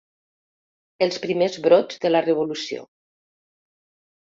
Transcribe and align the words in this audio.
Els 1.07 1.19
primers 1.25 1.59
brots 1.67 2.01
de 2.07 2.13
la 2.15 2.23
revolució. 2.29 2.89